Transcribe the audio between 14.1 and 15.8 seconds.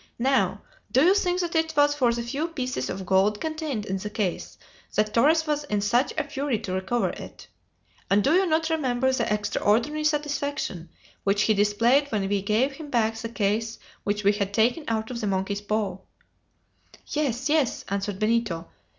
we had taken out of the monkey's